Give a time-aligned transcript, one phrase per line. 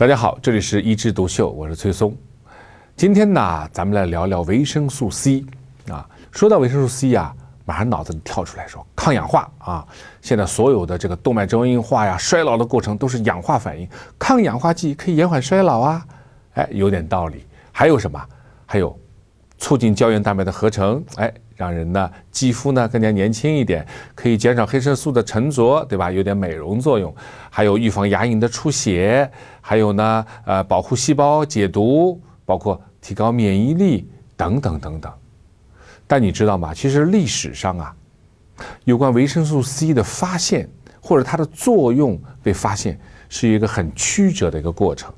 [0.00, 2.16] 大家好，这里是一枝独秀，我是崔松。
[2.96, 5.44] 今天呢，咱们来聊聊维生素 C
[5.90, 6.08] 啊。
[6.30, 7.34] 说到维生素 C 呀，
[7.66, 9.86] 马上脑子里跳出来说抗氧化啊。
[10.22, 13.86] 现在所有的这个动脉粥硬化呀、衰老的过程都是氧化反应，
[14.18, 16.06] 抗氧化剂可以延缓衰老啊。
[16.54, 17.44] 哎，有点道理。
[17.70, 18.18] 还有什么？
[18.64, 18.98] 还有
[19.58, 21.30] 促进胶原蛋白的合成，哎。
[21.60, 26.10] 让人呢肌肤呢更加年轻一点，可以减少黑色素的沉着，对吧？
[26.10, 27.14] 有点美容作用，
[27.50, 35.12] 还有预防牙龈的出血，还有呢呃保护细胞解毒，包括提高免疫力等等等等。
[36.06, 36.72] 但你知道吗？
[36.72, 37.94] 其实历史上啊，
[38.84, 40.66] 有关维生素 C 的发现
[40.98, 45.12] 或者它的作用被发现，是一个很曲折的一个过程，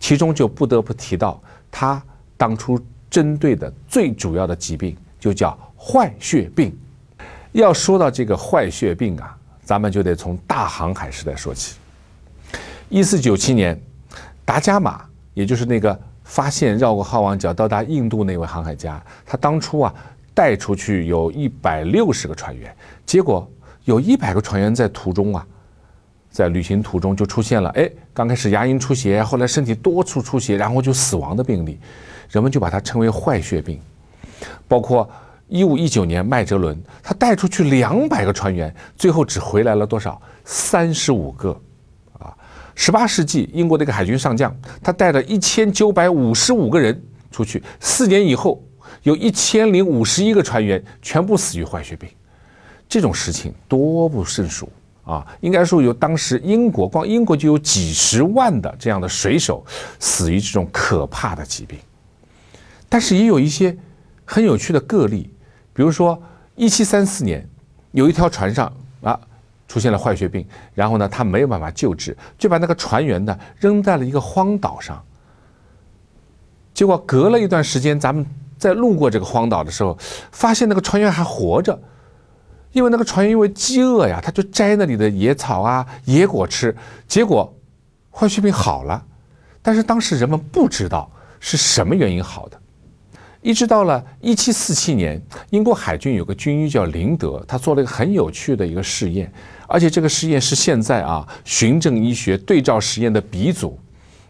[0.00, 1.40] 其中就不得不提到
[1.70, 2.02] 它
[2.36, 2.76] 当初
[3.08, 5.56] 针对的最主要的疾病，就叫。
[5.78, 6.76] 坏血病，
[7.52, 11.76] 要说到这个坏血病啊，咱们就得从大航海时代说起。
[12.88, 13.78] 一四九七年，
[14.44, 19.94] 达伽马，也就是那个发现绕过好望角到达印度那位航海家，他当初啊
[20.34, 23.48] 带出去有一百六十个船员，结果
[23.84, 25.46] 有一百个船员在途中啊，
[26.30, 31.78] 在旅行途中就出现了，哎，刚开始牙龈出血，后来身体多处出血，然后就死亡的病例，
[32.30, 33.78] 人们就把它称为坏血病，
[34.68, 35.08] 包括。
[35.48, 40.20] 一五一九年，麦哲伦他带出去两百个船员，最后只回来了多少？
[40.44, 41.56] 三十五个，
[42.18, 42.36] 啊！
[42.74, 48.60] 十八世纪，英国的一个海军上将，他带了一千九百五十五个人出去，四年以后，
[49.04, 52.10] 有一千零五十一个船员全部死于坏血病，
[52.88, 54.68] 这种事情多不胜数
[55.04, 55.24] 啊！
[55.42, 59.64] 应该说，有当时英国光英国就有几十万的这样的水手
[60.00, 61.78] 死于这种可怕的疾病，
[62.88, 63.76] 但是也有一些
[64.26, 65.32] 很有趣的个例。
[65.72, 66.20] 比如说，
[66.54, 67.48] 一七三四年，
[67.92, 68.70] 有一条船上
[69.02, 69.18] 啊
[69.68, 75.02] 出现了坏血病，然后呢，他没有办法救治，就把那个船员呢扔在了一个荒岛上。
[76.74, 78.26] 结果隔了一段时间，咱们
[78.58, 79.96] 在路过这个荒岛的时候，
[80.32, 81.78] 发现那个船员还活着，
[82.72, 86.76] 因为那个船员因为饥饿呀，他就摘那里的野草啊、野果吃，
[87.06, 87.54] 结果
[88.10, 89.04] 坏血病好了。
[89.62, 91.10] 但是当时人们不知道
[91.40, 92.60] 是什么原因好的。
[93.46, 99.32] 一直到了一七四七年，英国海军有个军医叫林德，他做了一个很有趣的一个试验，
[99.68, 103.78] 而且这个试验是现在啊循证医学对照实验的鼻祖，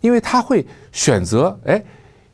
[0.00, 1.84] 因为他会选择哎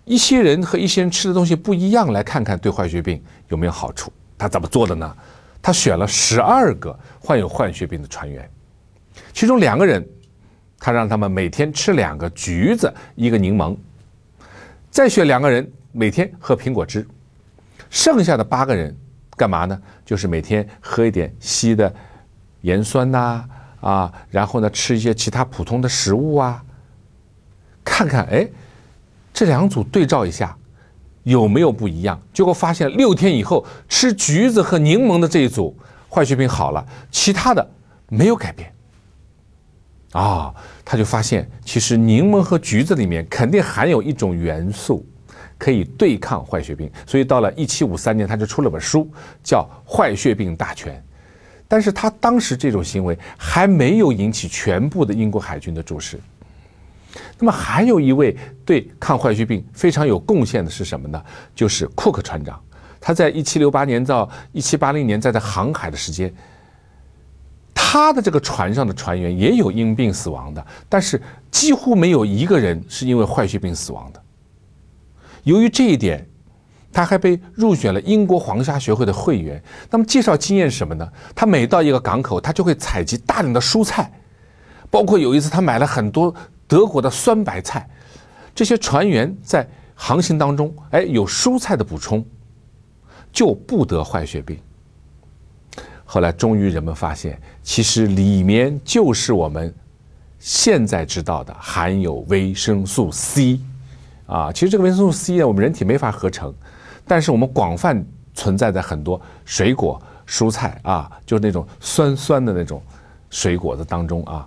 [0.05, 4.12] 一些人和一些人吃的东西不一样，来看看对坏血病有没有好处。
[4.38, 5.17] 他怎么做的呢？
[5.61, 8.49] 他选了十二个患有坏血病的船员，
[9.33, 10.06] 其中两个人，
[10.78, 13.77] 他让他们每天吃两个橘子，一个柠檬，
[14.93, 15.69] 再选两个人。
[15.93, 17.06] 每天喝苹果汁，
[17.91, 18.94] 剩下的八个人
[19.37, 19.81] 干嘛呢？
[20.04, 21.93] 就是每天喝一点稀的
[22.60, 23.44] 盐酸呐
[23.81, 26.62] 啊，然后呢吃一些其他普通的食物啊，
[27.84, 28.49] 看看哎，
[29.32, 30.56] 这两组对照一下
[31.22, 32.20] 有没有不一样？
[32.32, 35.76] 结果发现六天以后吃橘子和柠檬的这一组
[36.10, 37.70] 坏血病好了，其他的
[38.09, 38.72] 没有改变。
[40.12, 45.06] 啊，他就发现其实柠檬和橘子里面肯定含有一种元素。
[45.59, 49.11] 可以对抗坏血病，所以到了一七五三年，他就出了本书，
[49.43, 50.95] 叫《坏血病大全》。
[51.67, 56.19] 但是他当时这种行为还没有引起全部的英国海军的注视。
[57.39, 61.23] 那么还有一位对抗坏血病非常有贡献的是什么呢？
[61.55, 62.59] 就是库克船长。
[63.01, 66.33] 他在一七六八年到一七八零年在这航海的时间，
[67.75, 71.21] 他的这个船上的船员也有因病死亡的，但是
[71.51, 74.23] 几乎没有一个人是因为坏血病死亡的。
[75.49, 76.29] 由于这一点，
[76.93, 79.63] 他还被入选了英国黄沙学会的会员。
[79.91, 81.11] 那么介绍经验是什么呢？
[81.35, 84.13] 他每到一个港口，他就会采集大量的蔬菜，
[84.91, 86.35] 包括有一次他买了很多
[86.67, 87.89] 德国的酸白菜。
[88.55, 92.23] 这些船员在航行当中，哎，有蔬菜的补充，
[93.33, 94.59] 就不得坏血病。
[96.05, 99.75] 后来终于人们发现，其实里面就是我们
[100.39, 103.59] 现在知道的含有维生素 C。
[104.29, 106.55] 啊，其实这个维生素 C 呢，我们人体没法合成，
[107.07, 108.05] 但是我们广泛
[108.35, 112.83] 存在在很多水果、蔬菜啊，就是那种酸酸的那种
[113.31, 114.47] 水果的当中啊。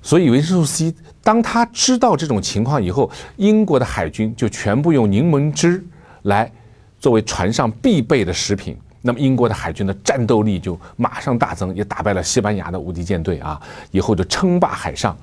[0.00, 5.84] 所以维生素 C，当他知道这种情况以后，英国的海军就全部用柠檬汁
[6.22, 6.50] 来
[6.98, 8.78] 作为船上必备的食品。
[9.02, 13.60] 那么英国的海军的战斗力就马上大增，也打败了西班牙的无敌舰队啊，
[13.90, 15.14] 以后就称霸海上。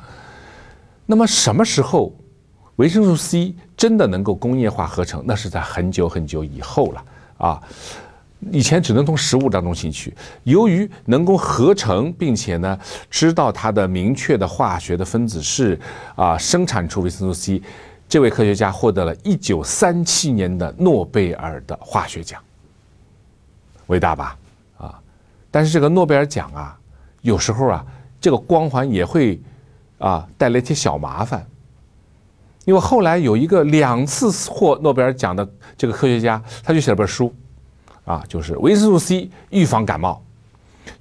[1.07, 2.13] 那么什么时候？
[2.77, 7.05] 维生素 C 真的能够工业化合成，那是在很久很久以后了
[7.37, 7.61] 啊！
[8.51, 12.77] 以前只能从食物当中吸取，由于能够合成，并且呢
[13.09, 15.79] 知道它的明确的化学的分子式
[16.15, 17.61] 啊，生产出维生素 C，
[18.09, 22.41] 这位科学家获得了一九三七年的诺贝尔的化学奖，
[23.87, 24.37] 伟大吧？
[24.77, 24.99] 啊！
[25.49, 26.77] 但是这个诺贝尔奖啊，
[27.21, 27.85] 有时候啊，
[28.19, 29.39] 这个光环也会
[29.99, 31.47] 啊带来一些小麻烦，
[32.65, 37.33] 因为后来有一个两次获诺贝尔奖的这个科学家，他就写了本书。
[38.05, 40.21] 啊，就是维生素 C 预防感冒。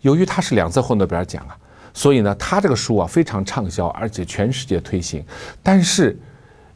[0.02, 1.58] 由于他是两次获诺贝尔奖啊，
[1.92, 5.24] 所以呢，他这个书啊非常畅销，而且全世界推行。
[5.64, 6.16] 但是，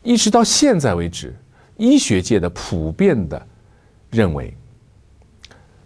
[0.02, 1.32] 一直到现在为止，
[1.76, 3.40] 医学界的普遍的
[4.10, 4.52] 认为，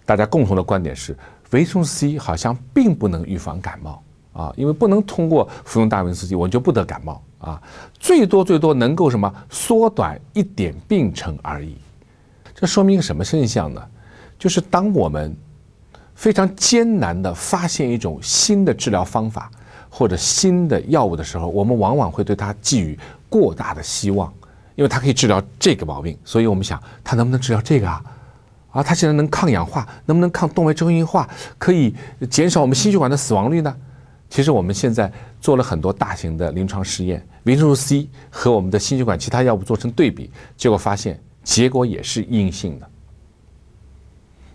[0.07, 1.15] 大家共同的观点是，
[1.51, 4.03] 维生素 C 好像并不能预防感冒
[4.33, 7.61] 啊，因为不能通过服用大维生素 C，我就不得感冒啊，
[7.99, 11.75] 最多最多能够什么缩短一点病程而已。
[12.55, 13.83] 这说明一个什么现象呢？
[14.39, 15.35] 就是当我们
[16.15, 19.51] 非常艰难的发现一种新的治疗方法
[19.89, 22.99] 或者新的药物的时候，我们往往会对它寄予
[23.29, 24.33] 过大的希望，
[24.77, 28.03] 因为它可以治疗这个毛病，所以我们想它能不能治疗这个啊？
[28.71, 31.29] 啊，它现在能抗氧化，能不能抗动脉粥样硬化，
[31.59, 31.95] 可以
[32.29, 33.75] 减少我们心血管的死亡率呢？
[34.31, 42.89] 其实我们现在做了很多大型的临床试验，维生素 C 和我们的心血管其他药物做成对比，结果发现结果也是阴性的。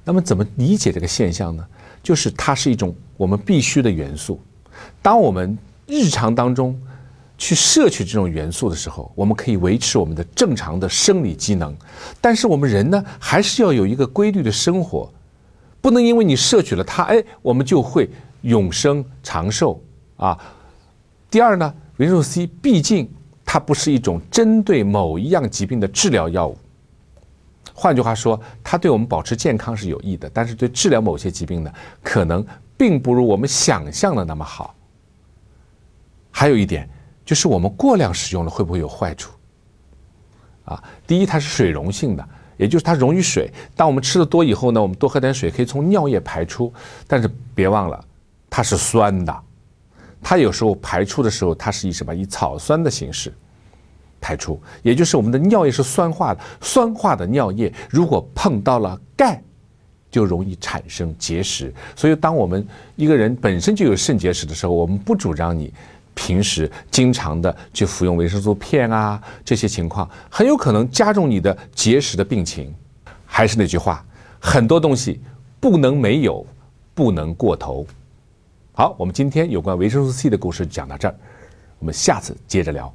[0.06, 1.66] 那么怎么理解这个现象呢？
[2.02, 4.40] 就是它是一种我们必须的元素。
[5.02, 5.58] 当我们
[5.88, 6.80] 日常当中
[7.38, 11.76] 去摄取这种元素的时候，我们可以维持我们的正常的生理机能。
[12.22, 15.12] 但是我们人呢，还是要有一个规律的生活，
[15.82, 18.10] 不能因为你摄取了它，哎，我们就会
[18.46, 19.82] 永生长寿
[20.18, 20.40] 啊。
[21.30, 23.12] 第二呢，维生素 C 毕竟
[23.44, 26.58] 它不是一种针对某一样疾病的治疗药物。
[27.74, 32.46] 换句话说，它对我们保持健康是有益的，但是对治疗某些疾病呢，可能
[32.78, 34.74] 并不如我们想象的那么好。
[36.32, 36.88] 还有一点，
[37.26, 39.34] 就是我们过量使用了会不会有坏处？
[40.66, 42.26] 啊，第一，它是水溶性的，
[42.58, 43.52] 也就是它溶于水。
[43.76, 46.74] 当我们吃的多以后呢，我们多喝点水可以从尿液排出，
[47.08, 48.06] 但是别忘了，
[48.56, 49.44] 它是酸的，
[50.24, 52.16] 它有时候排出的时候，它是以什么？
[52.16, 53.34] 以草酸的形式。
[54.22, 59.44] 排出，也就是我们的尿液是酸化的，酸化的尿液如果碰到了钙，
[60.10, 61.74] 就容易产生结石。
[61.98, 62.66] 所以，当我们
[62.96, 65.74] 一个人本身就有肾结石的时候，我们不主张你
[66.14, 72.74] 平时经常的去服用维生素片啊，这些情况很有可能加重你的结石的病情。
[73.26, 74.06] 还是那句话，
[74.40, 75.20] 很多东西
[75.60, 76.46] 不能没有，
[76.94, 77.86] 不能过头。
[78.78, 81.16] 好，我们今天有关维生素 C 的故事讲到这儿，
[81.80, 82.94] 我们下次接着聊。